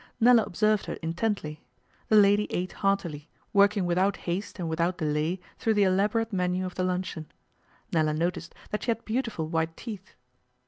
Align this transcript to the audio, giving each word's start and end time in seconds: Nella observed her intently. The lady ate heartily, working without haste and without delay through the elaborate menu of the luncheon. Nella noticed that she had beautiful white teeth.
Nella 0.19 0.41
observed 0.45 0.87
her 0.87 0.95
intently. 1.03 1.61
The 2.09 2.15
lady 2.15 2.47
ate 2.49 2.71
heartily, 2.71 3.29
working 3.53 3.85
without 3.85 4.17
haste 4.25 4.57
and 4.57 4.67
without 4.67 4.97
delay 4.97 5.39
through 5.59 5.75
the 5.75 5.83
elaborate 5.83 6.33
menu 6.33 6.65
of 6.65 6.73
the 6.73 6.83
luncheon. 6.83 7.31
Nella 7.93 8.15
noticed 8.15 8.55
that 8.71 8.81
she 8.81 8.89
had 8.89 9.05
beautiful 9.05 9.47
white 9.47 9.77
teeth. 9.77 10.15